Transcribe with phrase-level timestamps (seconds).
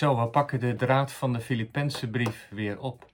[0.00, 3.10] Zo, we pakken de draad van de Filippense brief weer op.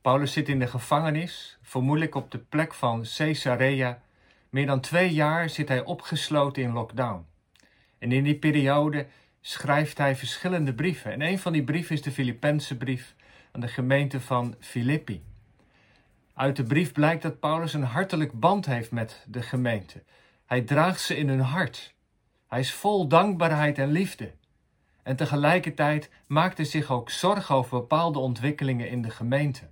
[0.00, 4.02] Paulus zit in de gevangenis, vermoedelijk op de plek van Caesarea.
[4.48, 7.26] Meer dan twee jaar zit hij opgesloten in lockdown.
[7.98, 9.06] En in die periode
[9.40, 11.12] schrijft hij verschillende brieven.
[11.12, 13.14] En een van die brieven is de Filippense brief
[13.52, 15.22] aan de gemeente van Filippi.
[16.34, 20.02] Uit de brief blijkt dat Paulus een hartelijk band heeft met de gemeente.
[20.46, 21.94] Hij draagt ze in hun hart.
[22.48, 24.32] Hij is vol dankbaarheid en liefde.
[25.04, 29.62] En tegelijkertijd maakt hij zich ook zorgen over bepaalde ontwikkelingen in de gemeente.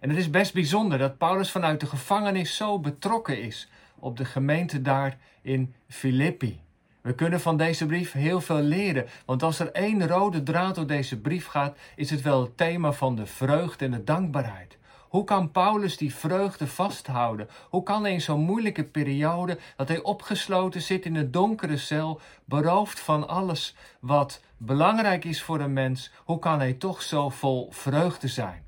[0.00, 3.68] En het is best bijzonder dat Paulus vanuit de gevangenis zo betrokken is
[3.98, 6.60] op de gemeente daar in Filippi.
[7.00, 10.86] We kunnen van deze brief heel veel leren, want als er één rode draad door
[10.86, 14.78] deze brief gaat, is het wel het thema van de vreugde en de dankbaarheid.
[15.12, 17.48] Hoe kan Paulus die vreugde vasthouden?
[17.68, 22.20] Hoe kan hij in zo'n moeilijke periode, dat hij opgesloten zit in een donkere cel,
[22.44, 27.68] beroofd van alles wat belangrijk is voor een mens, hoe kan hij toch zo vol
[27.70, 28.62] vreugde zijn?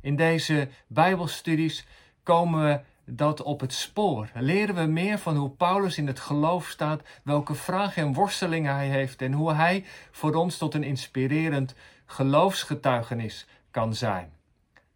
[0.00, 1.86] In deze Bijbelstudies
[2.22, 4.30] komen we dat op het spoor.
[4.34, 8.88] Leren we meer van hoe Paulus in het geloof staat, welke vragen en worstelingen hij
[8.88, 11.74] heeft en hoe hij voor ons tot een inspirerend
[12.06, 14.40] geloofsgetuigenis kan zijn.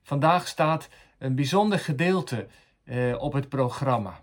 [0.07, 2.47] Vandaag staat een bijzonder gedeelte
[2.85, 4.21] eh, op het programma.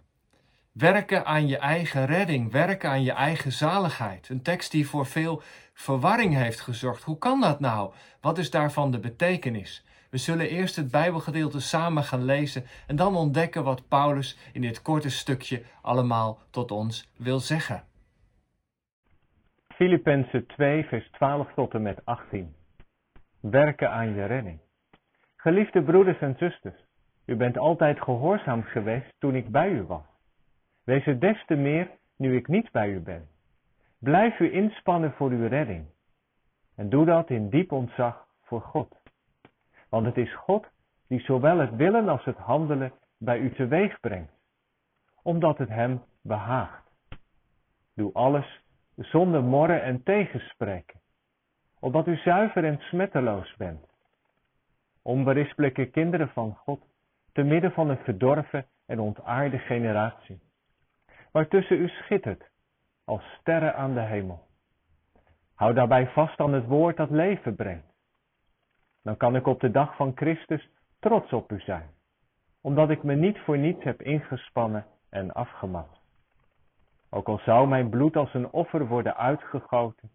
[0.71, 4.29] Werken aan je eigen redding, werken aan je eigen zaligheid.
[4.29, 5.41] Een tekst die voor veel
[5.73, 7.03] verwarring heeft gezorgd.
[7.03, 7.93] Hoe kan dat nou?
[8.21, 9.85] Wat is daarvan de betekenis?
[10.09, 14.81] We zullen eerst het Bijbelgedeelte samen gaan lezen en dan ontdekken wat Paulus in dit
[14.81, 17.83] korte stukje allemaal tot ons wil zeggen.
[19.67, 22.55] Filippenzen 2, vers 12 tot en met 18.
[23.39, 24.62] Werken aan je redding.
[25.43, 26.85] Geliefde broeders en zusters,
[27.25, 30.05] u bent altijd gehoorzaam geweest toen ik bij u was.
[30.83, 33.27] Wees het des te meer nu ik niet bij u ben.
[33.99, 35.85] Blijf u inspannen voor uw redding.
[36.75, 38.95] En doe dat in diep ontzag voor God.
[39.89, 40.67] Want het is God
[41.07, 44.33] die zowel het willen als het handelen bij u teweeg brengt,
[45.23, 46.89] omdat het hem behaagt.
[47.95, 48.61] Doe alles
[48.95, 50.99] zonder morren en tegenspreken,
[51.79, 53.91] opdat u zuiver en smetteloos bent
[55.03, 56.81] onberispelijke kinderen van God,
[57.31, 60.39] te midden van een verdorven en ontaarde generatie,
[61.31, 62.49] waartussen u schittert
[63.05, 64.47] als sterren aan de hemel.
[65.55, 67.93] Hou daarbij vast aan het woord dat leven brengt.
[69.03, 70.69] Dan kan ik op de dag van Christus
[70.99, 71.89] trots op u zijn,
[72.61, 76.01] omdat ik me niet voor niets heb ingespannen en afgemat.
[77.09, 80.11] Ook al zou mijn bloed als een offer worden uitgegoten,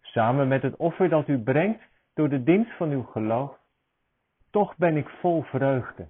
[0.00, 1.82] samen met het offer dat u brengt
[2.14, 3.58] door de dienst van uw geloof,
[4.58, 6.08] toch ben ik vol vreugde,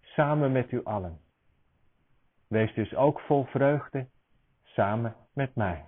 [0.00, 1.20] samen met u allen.
[2.46, 4.08] Wees dus ook vol vreugde,
[4.62, 5.84] samen met mij.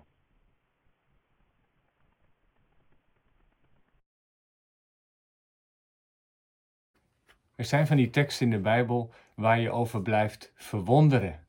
[7.54, 11.46] Er zijn van die teksten in de Bijbel waar je over blijft verwonderen.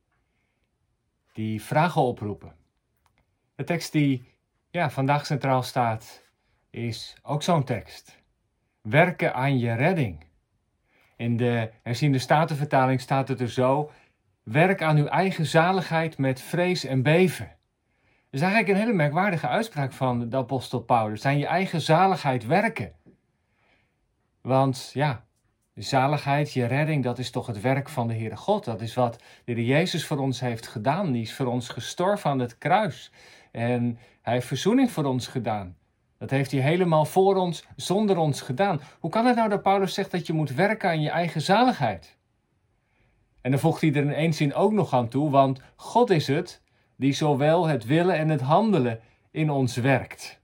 [1.33, 2.55] Die vragen oproepen.
[3.55, 4.33] De tekst die
[4.69, 6.29] ja, vandaag centraal staat,
[6.69, 8.23] is ook zo'n tekst
[8.85, 10.24] werken aan je redding.
[11.15, 13.91] In de herziende statenvertaling staat het er zo:
[14.43, 17.45] werk aan uw eigen zaligheid met vrees en beven.
[18.05, 21.25] Dat is eigenlijk een hele merkwaardige uitspraak van de apostel Paulus.
[21.25, 22.93] Aan je eigen zaligheid werken.
[24.41, 25.25] Want ja,
[25.73, 28.65] zaligheid, je redding, dat is toch het werk van de Heere God.
[28.65, 31.11] Dat is wat de Heer Jezus voor ons heeft gedaan.
[31.11, 33.11] Die is voor ons gestorven aan het kruis.
[33.51, 35.75] En hij heeft verzoening voor ons gedaan.
[36.17, 38.81] Dat heeft hij helemaal voor ons, zonder ons gedaan.
[38.99, 42.17] Hoe kan het nou dat Paulus zegt dat je moet werken aan je eigen zaligheid?
[43.41, 46.27] En dan voegt hij er in één zin ook nog aan toe, want God is
[46.27, 46.61] het
[46.95, 48.99] die zowel het willen en het handelen
[49.31, 50.41] in ons werkt.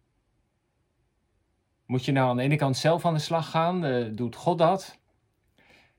[1.86, 3.86] Moet je nou aan de ene kant zelf aan de slag gaan?
[3.86, 5.00] Uh, doet God dat?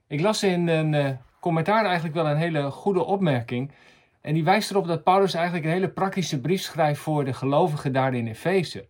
[0.06, 1.10] Ik las in een uh,
[1.40, 3.72] commentaar eigenlijk wel een hele goede opmerking.
[4.20, 7.92] En die wijst erop dat Paulus eigenlijk een hele praktische brief schrijft voor de gelovigen
[7.92, 8.88] daar in Efeze.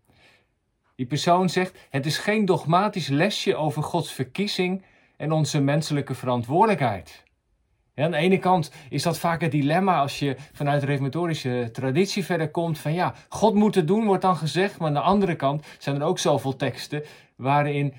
[0.96, 4.82] Die persoon zegt: Het is geen dogmatisch lesje over Gods verkiezing
[5.16, 7.22] en onze menselijke verantwoordelijkheid.
[7.94, 12.24] aan de ene kant is dat vaak het dilemma als je vanuit de reformatorische traditie
[12.24, 14.78] verder komt: van ja, God moet het doen, wordt dan gezegd.
[14.78, 17.02] Maar aan de andere kant zijn er ook zoveel teksten
[17.36, 17.94] waarin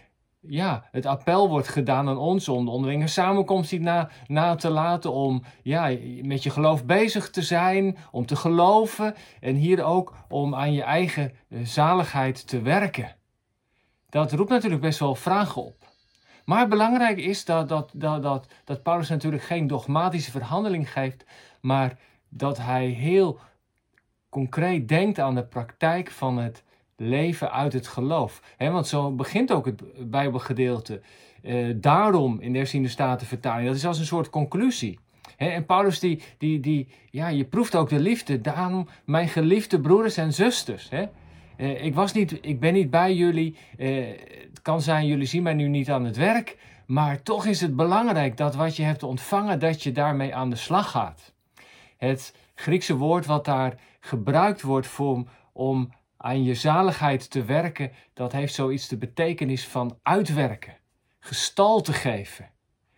[0.47, 4.69] ja, het appel wordt gedaan aan ons om de onderlinge samenkomst niet na, na te
[4.69, 10.13] laten, om ja, met je geloof bezig te zijn, om te geloven en hier ook
[10.29, 13.15] om aan je eigen eh, zaligheid te werken.
[14.09, 15.91] Dat roept natuurlijk best wel vragen op.
[16.45, 21.25] Maar belangrijk is dat, dat, dat, dat, dat Paulus natuurlijk geen dogmatische verhandeling geeft,
[21.61, 21.99] maar
[22.29, 23.39] dat hij heel
[24.29, 26.63] concreet denkt aan de praktijk van het
[26.97, 28.41] leven uit het geloof.
[28.57, 31.01] want zo begint ook het Bijbelgedeelte.
[31.43, 33.67] Uh, daarom in de herziende statenvertaling.
[33.67, 34.99] Dat is als een soort conclusie.
[35.37, 38.41] en Paulus die, die, die, ja, je proeft ook de liefde.
[38.41, 40.89] Daarom, mijn geliefde broeders en zusters.
[41.57, 43.57] Eh, ik, was niet, ik ben niet bij jullie.
[43.77, 44.05] Uh,
[44.49, 46.57] het kan zijn, jullie zien mij nu niet aan het werk.
[46.85, 50.55] Maar toch is het belangrijk dat wat je hebt ontvangen, dat je daarmee aan de
[50.55, 51.33] slag gaat.
[51.97, 55.89] Het Griekse woord wat daar gebruikt wordt voor, om
[56.23, 60.77] aan je zaligheid te werken, dat heeft zoiets de betekenis van uitwerken,
[61.19, 62.49] gestalte geven,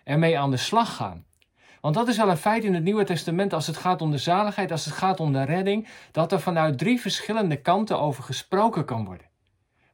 [0.04, 1.26] ermee aan de slag gaan.
[1.82, 4.18] Want dat is wel een feit in het Nieuwe Testament als het gaat om de
[4.18, 8.86] zaligheid, als het gaat om de redding, dat er vanuit drie verschillende kanten over gesproken
[8.86, 9.30] kan worden.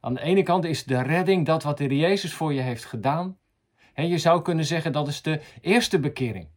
[0.00, 3.38] Aan de ene kant is de redding dat wat de Jezus voor je heeft gedaan.
[3.94, 6.48] En je zou kunnen zeggen dat is de eerste bekering.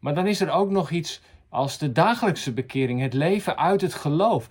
[0.00, 3.94] Maar dan is er ook nog iets als de dagelijkse bekering, het leven uit het
[3.94, 4.48] geloof.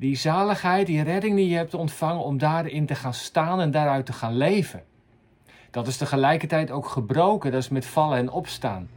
[0.00, 4.06] Die zaligheid, die redding die je hebt ontvangen om daarin te gaan staan en daaruit
[4.06, 4.82] te gaan leven.
[5.70, 8.88] Dat is tegelijkertijd ook gebroken, dat is met vallen en opstaan.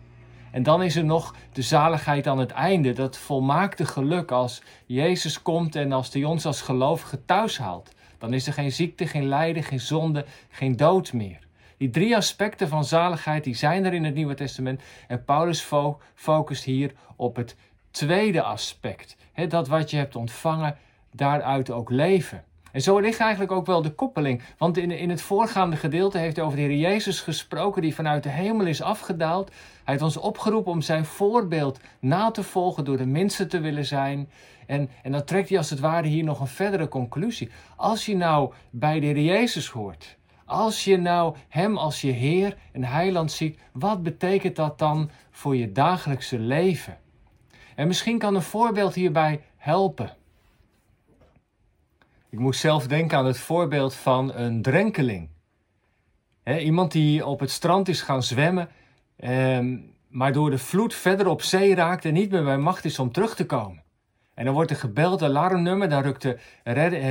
[0.51, 5.41] En dan is er nog de zaligheid aan het einde, dat volmaakte geluk als Jezus
[5.41, 7.93] komt en als hij ons als gelovige thuis haalt.
[8.17, 11.39] Dan is er geen ziekte, geen lijden, geen zonde, geen dood meer.
[11.77, 14.81] Die drie aspecten van zaligheid die zijn er in het Nieuwe Testament.
[15.07, 15.69] En Paulus
[16.13, 17.55] focust hier op het
[17.91, 19.17] tweede aspect.
[19.47, 20.77] dat wat je hebt ontvangen,
[21.11, 22.43] daaruit ook leven.
[22.71, 24.41] En zo ligt eigenlijk ook wel de koppeling.
[24.57, 28.23] Want in, in het voorgaande gedeelte heeft hij over de Heer Jezus gesproken, die vanuit
[28.23, 29.47] de hemel is afgedaald.
[29.49, 33.85] Hij heeft ons opgeroepen om zijn voorbeeld na te volgen door de minste te willen
[33.85, 34.29] zijn.
[34.67, 37.49] En, en dan trekt hij als het ware hier nog een verdere conclusie.
[37.75, 42.57] Als je nou bij de Heer Jezus hoort, als je nou Hem als je Heer
[42.71, 46.97] en Heiland ziet, wat betekent dat dan voor je dagelijkse leven?
[47.75, 50.19] En misschien kan een voorbeeld hierbij helpen.
[52.31, 55.29] Ik moest zelf denken aan het voorbeeld van een drenkeling.
[56.59, 58.69] iemand die op het strand is gaan zwemmen,
[59.17, 62.99] ehm, maar door de vloed verder op zee raakt en niet meer bij macht is
[62.99, 63.83] om terug te komen.
[64.33, 66.37] En dan wordt er gebeld, alarmnummer, dan rukt de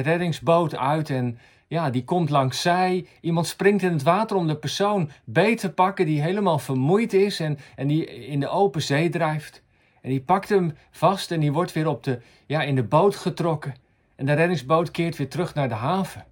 [0.03, 3.07] reddingsboot uit en ja, die komt langs zij.
[3.21, 7.41] Iemand springt in het water om de persoon beet te pakken die helemaal vermoeid is
[7.41, 9.63] en, en die in de open zee drijft.
[10.01, 13.17] En die pakt hem vast en die wordt weer op de, ja, in de boot
[13.17, 13.80] getrokken.
[14.21, 16.25] En de reddingsboot keert weer terug naar de haven.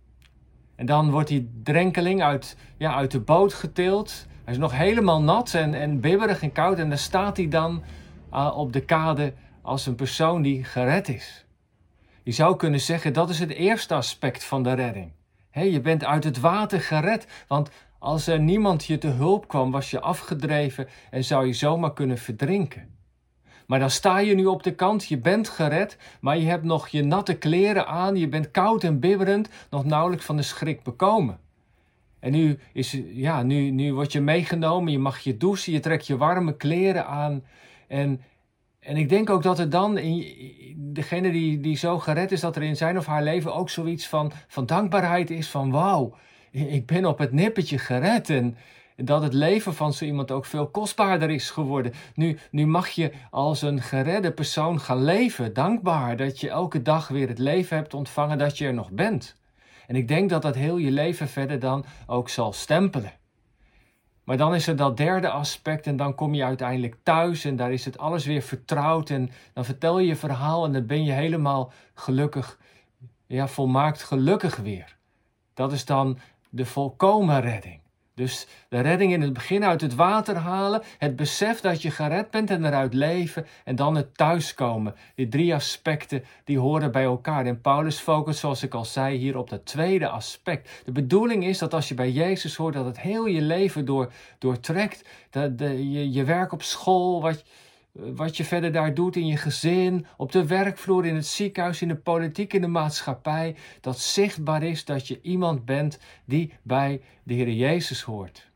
[0.76, 4.26] En dan wordt die drenkeling uit, ja, uit de boot getild.
[4.44, 6.79] Hij is nog helemaal nat en, en bibberig en koud.
[6.79, 7.82] En dan staat hij dan
[8.32, 9.32] uh, op de kade
[9.62, 11.46] als een persoon die gered is.
[12.23, 15.12] Je zou kunnen zeggen dat is het eerste aspect van de redding.
[15.52, 19.91] je bent uit het water gered, want als er niemand je te hulp kwam, was
[19.91, 22.97] je afgedreven en zou je zomaar kunnen verdrinken.
[23.69, 26.88] Maar dan sta je nu op de kant, je bent gered, maar je hebt nog
[26.88, 31.38] je natte kleren aan, je bent koud en bibberend, nog nauwelijks van de schrik bekomen.
[32.20, 36.06] En nu, is, ja, nu, nu word je meegenomen, je mag je douchen, je trekt
[36.06, 37.44] je warme kleren aan.
[37.88, 38.20] En,
[38.81, 42.56] en ik denk ook dat er dan, in, degene die, die zo gered is, dat
[42.56, 46.17] er in zijn of haar leven ook zoiets van, van dankbaarheid is van wauw,
[46.50, 48.31] ik ben op het nippertje gered.
[48.31, 48.56] En,
[49.05, 51.93] dat het leven van zo iemand ook veel kostbaarder is geworden.
[52.14, 57.08] Nu, nu mag je als een geredde persoon gaan leven, dankbaar dat je elke dag
[57.08, 59.36] weer het leven hebt ontvangen dat je er nog bent.
[59.86, 63.12] En ik denk dat dat heel je leven verder dan ook zal stempelen.
[64.24, 67.72] Maar dan is er dat derde aspect en dan kom je uiteindelijk thuis en daar
[67.72, 71.12] is het alles weer vertrouwd en dan vertel je je verhaal en dan ben je
[71.12, 72.58] helemaal gelukkig,
[73.26, 74.96] ja, volmaakt gelukkig weer.
[75.55, 77.81] Dat is dan de volkomen redding.
[78.19, 82.31] Dus de redding in het begin uit het water halen, het besef dat je gered
[82.31, 84.94] bent en eruit leven en dan het thuiskomen.
[85.15, 87.46] Die drie aspecten die horen bij elkaar.
[87.46, 90.82] En Paulus focust, zoals ik al zei, hier op dat tweede aspect.
[90.84, 94.13] De bedoeling is dat als je bij Jezus hoort, dat het heel je leven door,
[94.39, 95.08] doortrekt.
[95.31, 97.44] Dat de, je, je werk op school, wat,
[97.98, 101.88] wat je verder daar doet in je gezin, op de werkvloer, in het ziekenhuis, in
[101.88, 103.56] de politiek, in de maatschappij.
[103.81, 108.48] Dat zichtbaar is dat je iemand bent die bij de Heer Jezus hoort.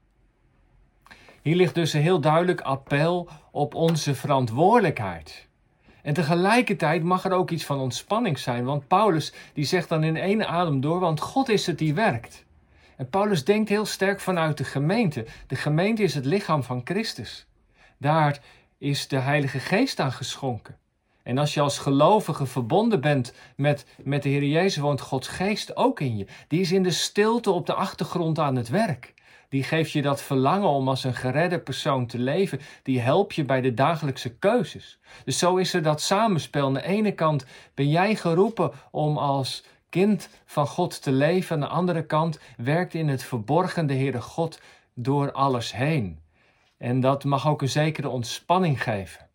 [1.42, 5.48] Hier ligt dus een heel duidelijk appel op onze verantwoordelijkheid.
[6.02, 10.16] En tegelijkertijd mag er ook iets van ontspanning zijn, want Paulus die zegt dan in
[10.16, 12.44] één adem door, want God is het die werkt.
[12.96, 15.26] En Paulus denkt heel sterk vanuit de gemeente.
[15.46, 17.46] De gemeente is het lichaam van Christus.
[17.98, 18.40] Daar
[18.82, 20.76] is de Heilige Geest aan geschonken.
[21.22, 25.76] En als je als gelovige verbonden bent met, met de Heer Jezus, woont Gods Geest
[25.76, 26.26] ook in je.
[26.48, 29.14] Die is in de stilte op de achtergrond aan het werk.
[29.48, 32.60] Die geeft je dat verlangen om als een geredde persoon te leven.
[32.82, 34.98] Die helpt je bij de dagelijkse keuzes.
[35.24, 36.66] Dus zo is er dat samenspel.
[36.66, 41.54] Aan de ene kant ben jij geroepen om als kind van God te leven.
[41.54, 44.60] Aan de andere kant werkt in het verborgen de Heere God
[44.94, 46.20] door alles heen.
[46.82, 49.28] En dat mag ook een zekere ontspanning geven.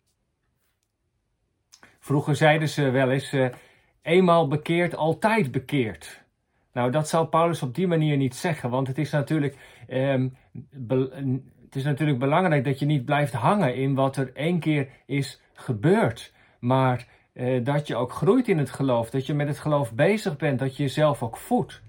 [1.98, 3.48] Vroeger zeiden ze wel eens: uh,
[4.02, 6.22] eenmaal bekeerd, altijd bekeerd.
[6.72, 9.56] Nou, dat zou Paulus op die manier niet zeggen, want het is natuurlijk,
[9.88, 10.36] um,
[11.64, 15.40] het is natuurlijk belangrijk dat je niet blijft hangen in wat er één keer is
[15.52, 19.92] gebeurd, maar uh, dat je ook groeit in het geloof, dat je met het geloof
[19.92, 21.82] bezig bent, dat je jezelf ook voedt.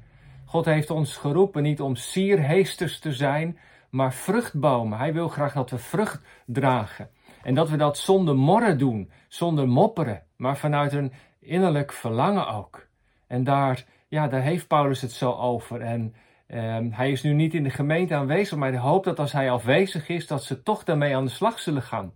[0.45, 3.57] God heeft ons geroepen niet om sierheesters te zijn,
[3.89, 4.97] maar vruchtbomen.
[4.97, 7.09] Hij wil graag dat we vrucht dragen.
[7.43, 12.87] En dat we dat zonder morren doen, zonder mopperen, maar vanuit een innerlijk verlangen ook.
[13.27, 15.81] En daar, ja, daar heeft Paulus het zo over.
[15.81, 16.15] En
[16.47, 19.51] um, hij is nu niet in de gemeente aanwezig, maar hij hoopt dat als hij
[19.51, 22.13] afwezig is, dat ze toch daarmee aan de slag zullen gaan.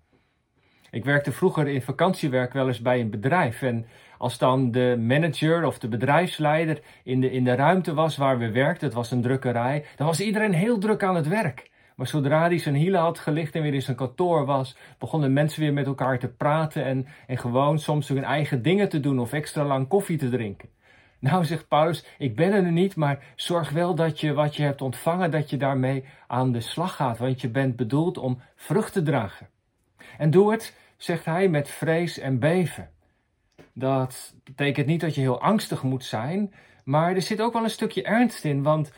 [0.92, 3.62] Ik werkte vroeger in vakantiewerk wel eens bij een bedrijf.
[3.62, 3.86] En
[4.24, 8.52] als dan de manager of de bedrijfsleider in de, in de ruimte was waar we
[8.52, 11.72] werkten, het was een drukkerij, dan was iedereen heel druk aan het werk.
[11.96, 15.62] Maar zodra hij zijn hielen had gelicht en weer in zijn kantoor was, begonnen mensen
[15.62, 19.34] weer met elkaar te praten en, en gewoon soms hun eigen dingen te doen of
[19.34, 20.70] extra lang koffie te drinken.
[21.20, 24.64] Nou, zegt Paulus, ik ben er nu niet, maar zorg wel dat je wat je
[24.64, 28.94] hebt ontvangen, dat je daarmee aan de slag gaat, want je bent bedoeld om vrucht
[28.94, 29.48] te dragen.
[30.18, 32.92] En doe het, zegt hij, met vrees en beven.
[33.74, 36.54] Dat betekent niet dat je heel angstig moet zijn,
[36.84, 38.92] maar er zit ook wel een stukje ernst in, want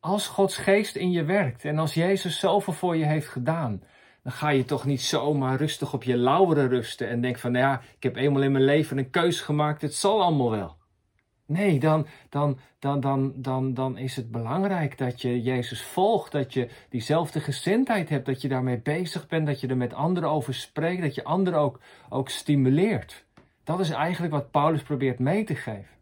[0.00, 3.82] als Gods geest in je werkt en als Jezus zoveel voor je heeft gedaan,
[4.22, 7.64] dan ga je toch niet zomaar rustig op je lauweren rusten en denk van, nou
[7.64, 10.76] ja, ik heb eenmaal in mijn leven een keus gemaakt, het zal allemaal wel.
[11.46, 16.52] Nee, dan, dan, dan, dan, dan, dan is het belangrijk dat je Jezus volgt, dat
[16.52, 20.54] je diezelfde gezindheid hebt, dat je daarmee bezig bent, dat je er met anderen over
[20.54, 23.25] spreekt, dat je anderen ook, ook stimuleert.
[23.66, 25.96] Dat is eigenlijk wat Paulus probeert mee te geven.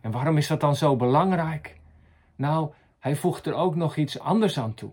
[0.00, 1.80] En waarom is dat dan zo belangrijk?
[2.36, 4.90] Nou, hij voegt er ook nog iets anders aan toe.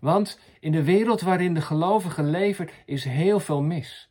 [0.00, 4.10] Want in de wereld waarin de gelovigen leven is heel veel mis.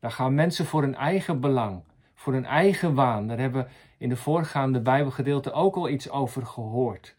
[0.00, 1.82] Daar gaan mensen voor hun eigen belang,
[2.14, 3.28] voor hun eigen waan.
[3.28, 7.16] Daar hebben we in de voorgaande Bijbelgedeelte ook al iets over gehoord.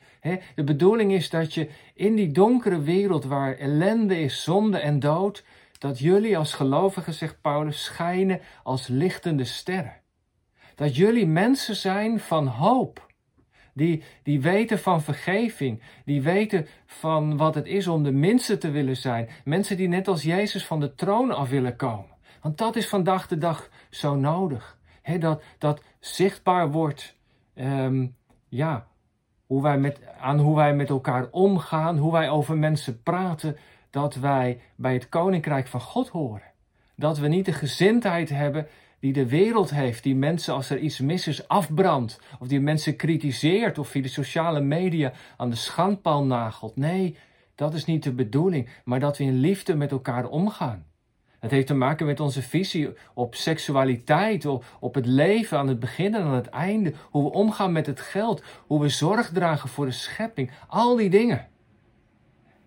[0.56, 5.44] de bedoeling is dat je in die donkere wereld waar ellende is, zonde en dood,
[5.84, 9.96] dat jullie als gelovigen, zegt Paulus, schijnen als lichtende sterren.
[10.75, 13.12] Dat jullie mensen zijn van hoop.
[13.74, 15.82] Die, die weten van vergeving.
[16.06, 19.30] Die weten van wat het is om de minste te willen zijn.
[19.44, 22.16] Mensen die net als Jezus van de troon af willen komen.
[22.42, 24.78] Want dat is vandaag de dag zo nodig.
[25.20, 27.18] dat, dat zichtbaar wordt.
[27.56, 28.16] Um,
[28.50, 28.88] ja,
[29.46, 31.98] hoe wij met, aan hoe wij met elkaar omgaan.
[31.98, 33.58] Hoe wij over mensen praten.
[33.94, 36.52] Dat wij bij het koninkrijk van God horen.
[36.96, 38.68] Dat we niet de gezindheid hebben
[39.00, 42.96] die de wereld heeft, die mensen als er iets mis is afbrandt, of die mensen
[42.96, 46.76] kritiseert of via de sociale media aan de schandpaal nagelt.
[46.76, 47.18] Nee,
[47.56, 50.86] dat is niet de bedoeling, maar dat we in liefde met elkaar omgaan.
[51.40, 54.46] Het heeft te maken met onze visie op seksualiteit,
[54.80, 58.00] op het leven aan het begin en aan het einde, hoe we omgaan met het
[58.00, 61.52] geld, hoe we zorg dragen voor de schepping, al die dingen.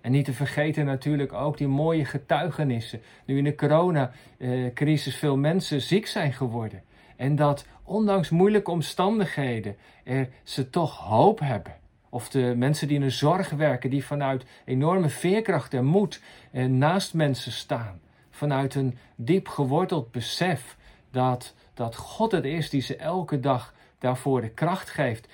[0.06, 3.00] En niet te vergeten natuurlijk ook die mooie getuigenissen.
[3.24, 6.82] Nu in de coronacrisis veel mensen ziek zijn geworden.
[7.16, 11.74] En dat ondanks moeilijke omstandigheden er ze toch hoop hebben.
[12.08, 16.20] Of de mensen die in de zorg werken, die vanuit enorme veerkracht en moed
[16.52, 18.00] eh, naast mensen staan.
[18.30, 20.76] Vanuit een diep geworteld besef
[21.10, 25.28] dat, dat God het is die ze elke dag daarvoor de kracht geeft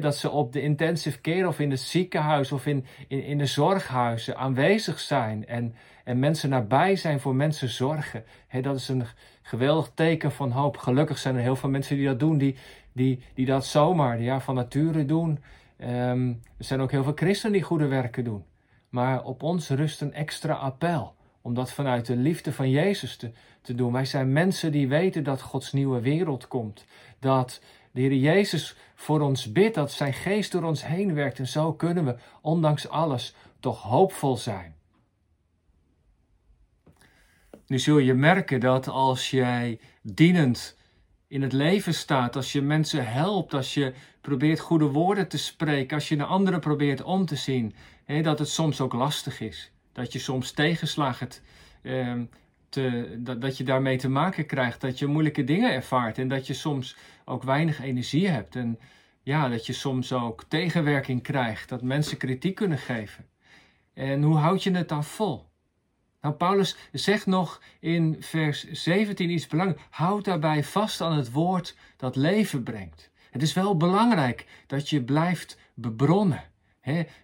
[0.00, 3.46] dat ze op de intensive care of in het ziekenhuis of in, in, in de
[3.46, 8.24] zorghuizen aanwezig zijn en, en mensen nabij zijn voor mensen zorgen.
[8.62, 9.04] dat is een
[9.42, 10.76] geweldig teken van hoop.
[10.76, 12.56] Gelukkig zijn er heel veel mensen die dat doen, die,
[12.92, 15.38] die, die dat zomaar ja, van nature doen.
[15.80, 18.44] Um, er zijn ook heel veel christenen die goede werken doen.
[18.88, 23.30] Maar op ons rust een extra appel om dat vanuit de liefde van Jezus te,
[23.62, 23.92] te doen.
[23.92, 26.84] Wij zijn mensen die weten dat Gods nieuwe wereld komt.
[27.18, 27.60] Dat
[27.98, 31.38] de Heer Jezus voor ons bidt, dat zijn geest door ons heen werkt.
[31.38, 34.74] En zo kunnen we, ondanks alles, toch hoopvol zijn.
[37.66, 40.76] Nu zul je merken dat als jij dienend
[41.28, 45.96] in het leven staat, als je mensen helpt, als je probeert goede woorden te spreken,
[45.96, 47.74] als je naar anderen probeert om te zien,
[48.04, 49.72] hè, dat het soms ook lastig is.
[49.92, 51.28] Dat je soms tegenslagen
[51.82, 52.12] eh,
[52.68, 56.54] te, dat je daarmee te maken krijgt, dat je moeilijke dingen ervaart en dat je
[56.54, 56.96] soms
[57.28, 58.56] ook weinig energie hebt.
[58.56, 58.78] En
[59.22, 63.26] ja, dat je soms ook tegenwerking krijgt, dat mensen kritiek kunnen geven.
[63.94, 65.46] En hoe houd je het dan vol?
[66.20, 69.82] Nou, Paulus zegt nog in vers 17 iets belangrijks.
[69.90, 73.10] Houd daarbij vast aan het woord dat leven brengt.
[73.30, 76.42] Het is wel belangrijk dat je blijft bebronnen.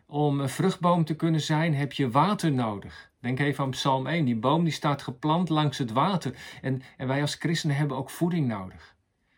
[0.06, 3.10] om een vruchtboom te kunnen zijn heb je water nodig.
[3.20, 4.24] Denk even aan Psalm 1.
[4.24, 6.34] Die boom die staat geplant langs het water.
[6.62, 8.93] En, en wij als christenen hebben ook voeding nodig.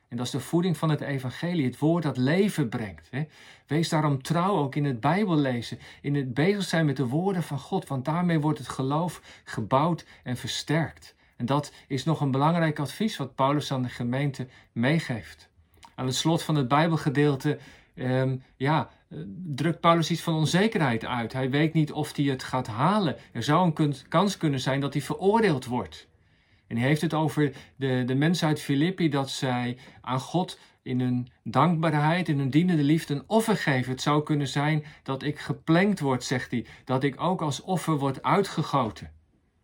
[0.09, 3.09] En dat is de voeding van het evangelie, het woord dat leven brengt.
[3.11, 3.25] Hè?
[3.67, 7.59] Wees daarom trouw ook in het Bijbellezen, in het bezig zijn met de woorden van
[7.59, 11.15] God, want daarmee wordt het geloof gebouwd en versterkt.
[11.37, 15.49] En dat is nog een belangrijk advies wat Paulus aan de gemeente meegeeft.
[15.95, 17.59] Aan het slot van het Bijbelgedeelte
[17.95, 18.91] um, ja,
[19.45, 21.33] drukt Paulus iets van onzekerheid uit.
[21.33, 23.17] Hij weet niet of hij het gaat halen.
[23.33, 26.09] Er zou een kans kunnen zijn dat hij veroordeeld wordt.
[26.67, 31.01] En hij heeft het over de, de mensen uit Filippi dat zij aan God in
[31.01, 33.93] hun dankbaarheid, in hun dienende liefde een offer geven.
[33.93, 37.99] Het zou kunnen zijn dat ik geplengd word, zegt hij, dat ik ook als offer
[37.99, 39.11] word uitgegoten.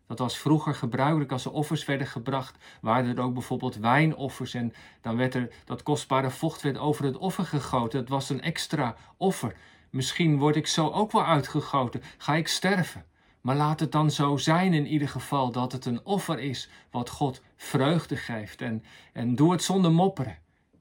[0.07, 4.73] Dat was vroeger gebruikelijk als er offers werden gebracht, waren er ook bijvoorbeeld wijnoffers en
[5.01, 7.99] dan werd er dat kostbare vocht werd over het offer gegoten.
[7.99, 9.55] Het was een extra offer.
[9.89, 13.05] Misschien word ik zo ook wel uitgegoten, ga ik sterven.
[13.43, 17.09] Maar laat het dan zo zijn in ieder geval dat het een offer is wat
[17.09, 18.61] God vreugde geeft.
[18.61, 18.83] En,
[19.13, 20.37] en doe het zonder mopperen.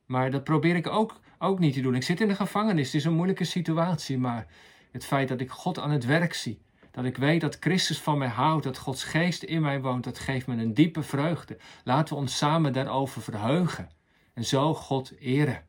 [0.06, 1.94] Maar dat probeer ik ook, ook niet te doen.
[1.94, 4.18] Ik zit in de gevangenis, het is een moeilijke situatie.
[4.18, 4.46] Maar
[4.92, 8.18] het feit dat ik God aan het werk zie, dat ik weet dat Christus van
[8.18, 11.56] mij houdt, dat Gods geest in mij woont, dat geeft me een diepe vreugde.
[11.84, 13.88] Laten we ons samen daarover verheugen
[14.34, 15.62] en zo God eren.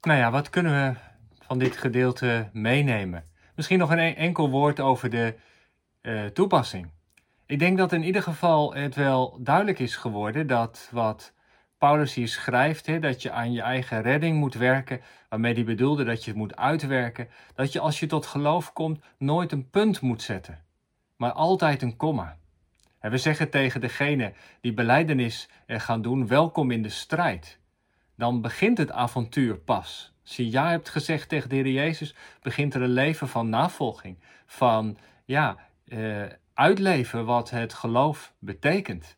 [0.00, 0.98] Nou ja, wat kunnen we
[1.46, 3.24] van dit gedeelte meenemen?
[3.54, 5.34] Misschien nog een enkel woord over de
[6.04, 6.90] uh, toepassing.
[7.46, 11.32] Ik denk dat in ieder geval het wel duidelijk is geworden dat wat
[11.78, 16.24] Paulus hier schrijft, dat je aan je eigen redding moet werken, waarmee hij bedoelde dat
[16.24, 20.22] je het moet uitwerken, dat je als je tot geloof komt nooit een punt moet
[20.22, 20.64] zetten,
[21.16, 22.36] maar altijd een komma.
[22.98, 27.58] En we zeggen tegen degene die beleidenis gaan doen, welkom in de strijd.
[28.16, 30.12] Dan begint het avontuur pas.
[30.22, 34.98] Je ja hebt gezegd tegen de Heer Jezus, begint er een leven van navolging, van
[35.24, 35.56] ja,
[36.54, 39.16] uitleven wat het geloof betekent.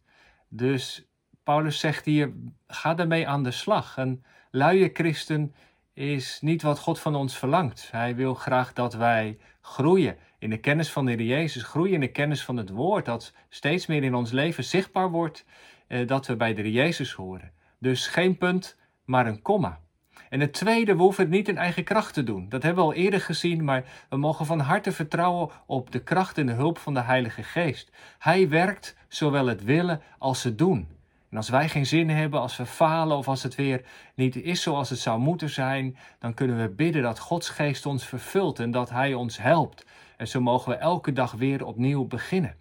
[0.49, 1.07] Dus
[1.43, 2.33] Paulus zegt hier,
[2.67, 3.97] ga daarmee aan de slag.
[3.97, 5.55] Een luie christen
[5.93, 7.89] is niet wat God van ons verlangt.
[7.91, 12.01] Hij wil graag dat wij groeien in de kennis van de Heer Jezus, groeien in
[12.01, 15.45] de kennis van het woord, dat steeds meer in ons leven zichtbaar wordt,
[15.87, 17.53] eh, dat we bij de Heer Jezus horen.
[17.79, 19.81] Dus geen punt, maar een komma.
[20.29, 22.49] En het tweede, we hoeven het niet in eigen kracht te doen.
[22.49, 26.39] Dat hebben we al eerder gezien, maar we mogen van harte vertrouwen op de kracht
[26.39, 27.91] en de hulp van de Heilige Geest.
[28.19, 30.89] Hij werkt zowel het willen als het doen.
[31.31, 34.63] En als wij geen zin hebben, als we falen of als het weer niet is
[34.63, 38.71] zoals het zou moeten zijn, dan kunnen we bidden dat Gods Geest ons vervult en
[38.71, 39.87] dat Hij ons helpt.
[40.17, 42.57] En zo mogen we elke dag weer opnieuw beginnen.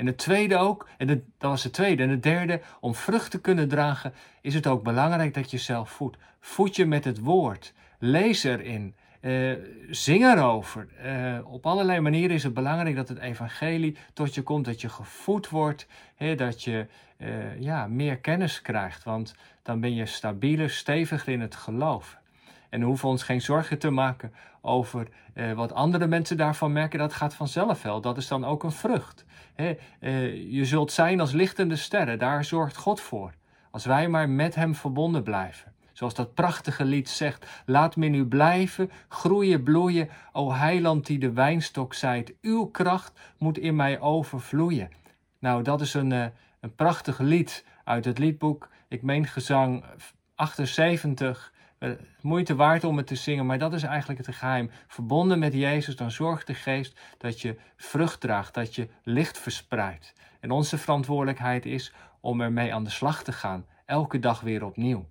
[0.00, 2.02] En het tweede ook, en dat was het tweede.
[2.02, 5.90] En het derde, om vrucht te kunnen dragen, is het ook belangrijk dat je zelf
[5.90, 6.16] voedt.
[6.40, 7.72] Voed je met het woord.
[7.98, 8.94] Lees erin.
[9.20, 9.52] Uh,
[9.90, 10.88] zing erover.
[11.04, 14.88] Uh, op allerlei manieren is het belangrijk dat het evangelie tot je komt, dat je
[14.88, 15.86] gevoed wordt,
[16.36, 16.86] dat je
[17.18, 19.04] uh, ja, meer kennis krijgt.
[19.04, 22.18] Want dan ben je stabieler, steviger in het geloof.
[22.68, 26.98] En we hoeven ons geen zorgen te maken over eh, wat andere mensen daarvan merken.
[26.98, 28.00] Dat gaat vanzelf wel.
[28.00, 29.24] Dat is dan ook een vrucht.
[29.60, 32.18] Eh, je zult zijn als lichtende sterren.
[32.18, 33.32] Daar zorgt God voor.
[33.70, 35.72] Als wij maar met Hem verbonden blijven.
[35.92, 37.46] Zoals dat prachtige lied zegt.
[37.66, 40.08] Laat me nu blijven, groeien, bloeien.
[40.32, 42.32] O heiland die de wijnstok zijt.
[42.40, 44.90] Uw kracht moet in mij overvloeien.
[45.38, 46.24] Nou, dat is een, uh,
[46.60, 48.68] een prachtig lied uit het liedboek.
[48.88, 49.84] Ik meen gezang
[50.34, 51.49] 78 uh,
[52.20, 54.70] moeite waard om het te zingen, maar dat is eigenlijk het geheim.
[54.86, 60.12] Verbonden met Jezus, dan zorgt de geest dat je vrucht draagt, dat je licht verspreidt.
[60.40, 65.06] En onze verantwoordelijkheid is om ermee aan de slag te gaan, elke dag weer opnieuw.